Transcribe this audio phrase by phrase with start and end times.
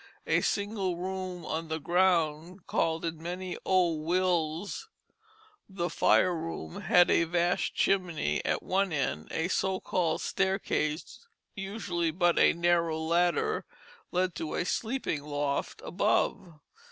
[0.25, 4.89] A single room on the ground, called in many old wills
[5.69, 9.27] the fire room, had a vast chimney at one end.
[9.29, 13.63] A so called staircase, usually but a narrow ladder,
[14.11, 16.59] led to a sleeping loft above.